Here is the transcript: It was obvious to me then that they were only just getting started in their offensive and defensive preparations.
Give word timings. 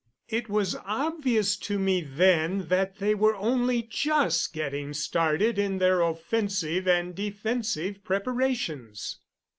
It 0.29 0.49
was 0.49 0.75
obvious 0.83 1.55
to 1.57 1.77
me 1.77 2.01
then 2.01 2.69
that 2.69 2.97
they 2.97 3.13
were 3.13 3.35
only 3.35 3.83
just 3.83 4.51
getting 4.51 4.93
started 4.95 5.59
in 5.59 5.77
their 5.77 6.01
offensive 6.01 6.87
and 6.87 7.13
defensive 7.13 8.03
preparations. 8.03 9.19